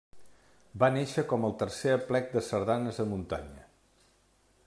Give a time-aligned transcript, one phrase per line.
[0.83, 3.71] Va néixer com el tercer Aplec de Sardanes a Muntanya.